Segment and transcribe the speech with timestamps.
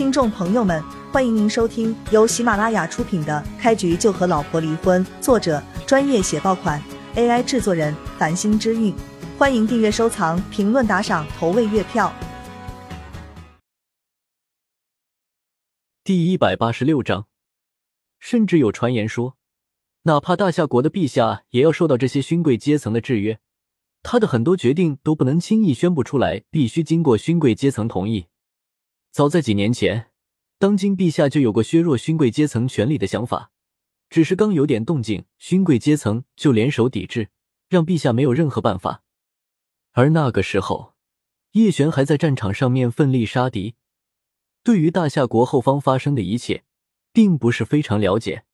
[0.00, 6.82] 听众朋友们，欢迎您收听由喜马拉雅出品的《开局就和老婆离婚》，作者专业写爆款
[7.16, 8.94] ，AI 制作人繁星之韵。
[9.36, 12.10] 欢迎订阅、收藏、评论、打赏、投喂月票。
[16.02, 17.26] 第一百八十六章，
[18.18, 19.36] 甚至有传言说，
[20.04, 23.38] 哪怕大夏国的陛下也要受到这些勋贵阶层的制约，
[24.02, 28.29] 他的很多决定都不能轻易宣布出来，必须经过勋贵阶层同意。
[29.10, 30.12] 早在几年前，
[30.58, 33.50] 当今陛下就有过削弱勋贵阶层权力的想法，
[34.08, 37.30] 只是刚有点动静，勋贵阶层就联手抵制，
[37.68, 39.02] 让陛下没有任何办法。
[39.92, 40.94] 而那个时候，
[41.52, 43.74] 叶璇还在战场上面奋力杀敌，
[44.62, 46.62] 对于大夏国后方发生的一切，
[47.12, 48.44] 并不是非常了解。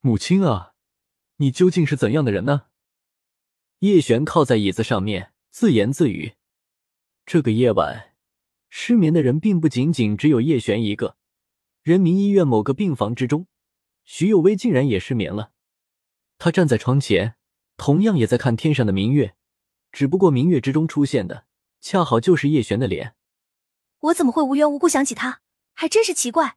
[0.00, 0.74] 母亲啊，
[1.36, 2.66] 你究竟是怎样的人呢？
[3.78, 6.34] 叶璇靠在椅子上面自言自语。
[7.24, 8.09] 这个夜晚。
[8.70, 11.16] 失眠的人并不仅仅只有叶璇一个。
[11.82, 13.46] 人民医院某个病房之中，
[14.04, 15.52] 徐有为竟然也失眠了。
[16.38, 17.34] 他站在窗前，
[17.76, 19.34] 同样也在看天上的明月，
[19.90, 21.46] 只不过明月之中出现的
[21.80, 23.14] 恰好就是叶璇的脸。
[23.98, 25.42] 我怎么会无缘无故想起他？
[25.74, 26.56] 还真是奇怪。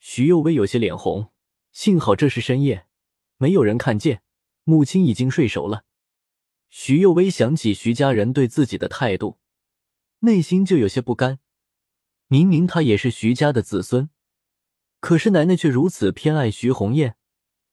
[0.00, 1.30] 徐有为有些脸红，
[1.72, 2.86] 幸好这是深夜，
[3.36, 4.22] 没有人看见，
[4.64, 5.84] 母亲已经睡熟了。
[6.70, 9.37] 徐有为想起徐家人对自己的态度。
[10.20, 11.38] 内心就有些不甘，
[12.26, 14.10] 明明他也是徐家的子孙，
[14.98, 17.16] 可是奶奶却如此偏爱徐红艳，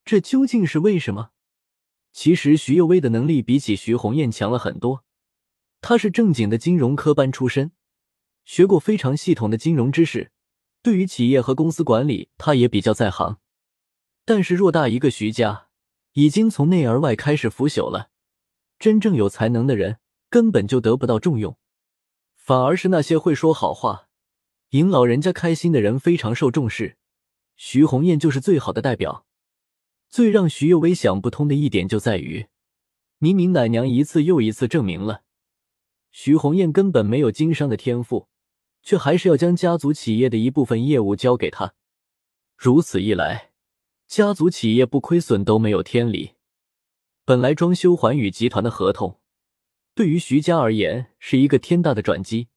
[0.03, 1.31] 这究竟是为什么？
[2.13, 5.03] 其实徐幼薇的能力比起徐红艳强了很多，
[5.81, 7.71] 她是正经的金融科班出身，
[8.43, 10.31] 学过非常系统的金融知识，
[10.83, 13.39] 对于企业和公司管理，她也比较在行。
[14.23, 15.67] 但是偌大一个徐家，
[16.13, 18.11] 已经从内而外开始腐朽了，
[18.77, 19.97] 真正有才能的人
[20.29, 21.57] 根本就得不到重用。
[22.45, 24.07] 反而是那些会说好话、
[24.69, 26.95] 引老人家开心的人非常受重视，
[27.55, 29.25] 徐红艳就是最好的代表。
[30.09, 32.45] 最让徐幼薇想不通的一点就在于，
[33.17, 35.23] 明明奶娘一次又一次证明了
[36.11, 38.27] 徐红艳根本没有经商的天赋，
[38.83, 41.73] 却还是要将家族企业的一部分业务交给她。
[42.55, 43.53] 如此一来，
[44.05, 46.33] 家族企业不亏损都没有天理。
[47.25, 49.19] 本来装修环宇集团的合同。
[49.95, 52.49] 对于徐家而言是一个天大的转机，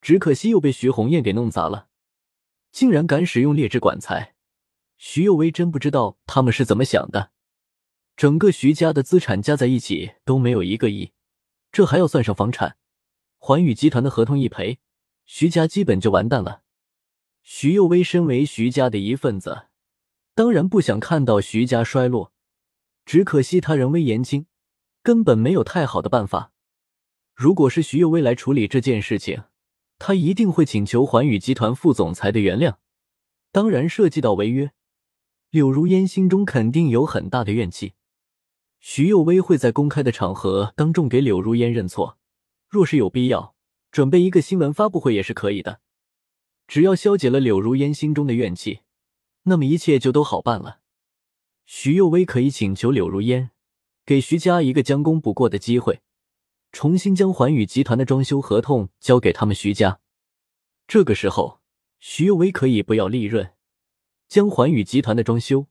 [0.00, 1.88] 只可惜又被徐红艳给弄砸了，
[2.72, 4.34] 竟然敢使用劣质管材。
[4.96, 7.30] 徐有为真不知道他们是怎么想的。
[8.16, 11.12] 整个徐家的资产加在一起都没有一个亿，
[11.70, 12.78] 这还要算上房产。
[13.36, 14.80] 环宇集团的合同一赔，
[15.26, 16.62] 徐家基本就完蛋了。
[17.42, 19.66] 徐有为身为徐家的一份子，
[20.34, 22.32] 当然不想看到徐家衰落，
[23.04, 24.46] 只可惜他人微言轻，
[25.02, 26.52] 根本没有太好的办法。
[27.38, 29.44] 如果是徐幼薇来处理这件事情，
[29.96, 32.78] 他一定会请求环宇集团副总裁的原谅。
[33.52, 34.72] 当然，涉及到违约，
[35.50, 37.92] 柳如烟心中肯定有很大的怨气。
[38.80, 42.18] 徐幼薇会在公开的场合当众给柳如烟认错，
[42.68, 43.54] 若是有必要，
[43.92, 45.78] 准备一个新闻发布会也是可以的。
[46.66, 48.80] 只要消解了柳如烟心中的怨气，
[49.44, 50.80] 那么一切就都好办了。
[51.64, 53.50] 徐幼薇可以请求柳如烟
[54.04, 56.00] 给徐家一个将功补过的机会。
[56.70, 60.00] 重新将环宇集团的装修合同交给他们徐家，
[60.86, 61.60] 这个时候，
[61.98, 63.54] 徐有为可以不要利润，
[64.28, 65.66] 将环宇集团的装修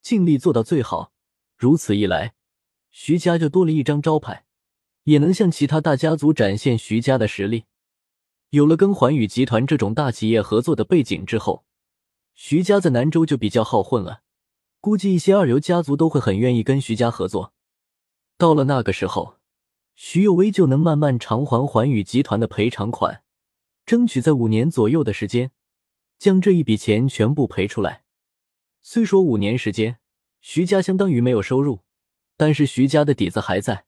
[0.00, 1.12] 尽力做到最好。
[1.56, 2.34] 如此一来，
[2.90, 4.46] 徐家就多了一张招牌，
[5.04, 7.64] 也能向其他大家族展现徐家的实力。
[8.50, 11.64] 有了跟环宇集团这种大企业合作的背景之后，
[12.34, 14.22] 徐家在南州就比较好混了。
[14.80, 17.52] 估计一些二流家族都会很愿意跟徐家合作。
[18.38, 19.37] 到了那个时候。
[20.00, 23.24] 徐有为就能慢慢偿还环宇集团的赔偿款，
[23.84, 25.50] 争取在五年左右的时间
[26.20, 28.04] 将这一笔钱全部赔出来。
[28.80, 29.98] 虽说五年时间，
[30.40, 31.80] 徐家相当于没有收入，
[32.36, 33.86] 但是徐家的底子还在，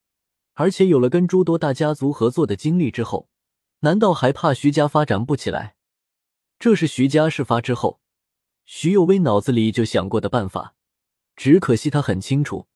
[0.55, 3.29] 而且有了跟诸多大家族合作的经历之后，
[3.83, 5.77] 难道还怕徐家发展不起来？
[6.59, 8.01] 这是徐家事发之后，
[8.65, 10.75] 徐有为脑子里就想过的办法。
[11.37, 12.67] 只可惜他很清楚，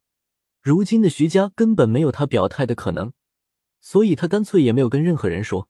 [0.63, 3.13] 如今的徐家根本没有他表态的可能。
[3.85, 5.69] 所以他干脆也没有跟任何人说，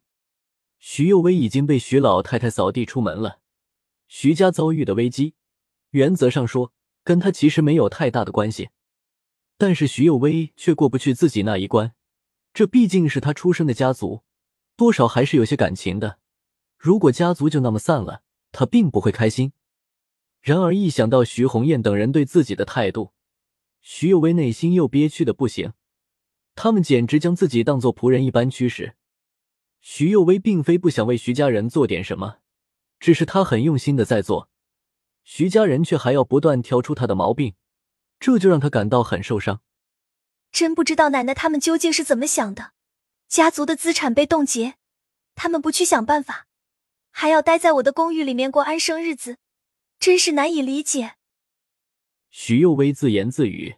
[0.78, 3.40] 徐幼薇已经被徐老太太扫地出门了。
[4.06, 5.34] 徐家遭遇的危机，
[5.90, 6.72] 原则上说
[7.02, 8.70] 跟他其实没有太大的关系，
[9.58, 11.92] 但是徐幼薇却过不去自己那一关。
[12.52, 14.22] 这毕竟是他出生的家族，
[14.76, 16.20] 多少还是有些感情的。
[16.78, 18.22] 如果家族就那么散了，
[18.52, 19.52] 他并不会开心。
[20.40, 23.12] 然而一想到徐红艳等人对自己的态度，
[23.80, 25.72] 徐幼薇内心又憋屈的不行。
[26.54, 28.94] 他们简直将自己当做仆人一般驱使。
[29.80, 32.38] 徐幼薇并非不想为徐家人做点什么，
[32.98, 34.48] 只是他很用心的在做，
[35.24, 37.54] 徐家人却还要不断挑出他的毛病，
[38.18, 39.60] 这就让他感到很受伤。
[40.50, 42.72] 真不知道奶奶他们究竟是怎么想的，
[43.28, 44.76] 家族的资产被冻结，
[45.34, 46.46] 他们不去想办法，
[47.10, 49.38] 还要待在我的公寓里面过安生日子，
[49.98, 51.16] 真是难以理解。
[52.30, 53.76] 徐幼薇自言自语。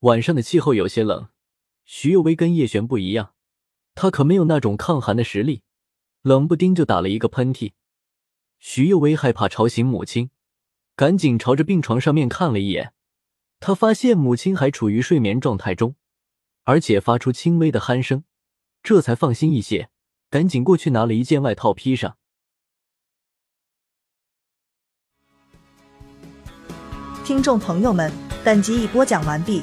[0.00, 1.28] 晚上的气候有些冷，
[1.84, 3.34] 徐幼薇跟叶璇不一样，
[3.94, 5.62] 她可没有那种抗寒的实力，
[6.22, 7.72] 冷不丁就打了一个喷嚏。
[8.58, 10.30] 徐幼薇害怕吵醒母亲，
[10.96, 12.94] 赶紧朝着病床上面看了一眼。
[13.60, 15.96] 他发现母亲还处于睡眠状态中，
[16.64, 18.24] 而且发出轻微的鼾声，
[18.82, 19.90] 这才放心一些，
[20.30, 22.16] 赶紧过去拿了一件外套披上。
[27.24, 28.12] 听众朋友们，
[28.44, 29.62] 本集已播讲完毕，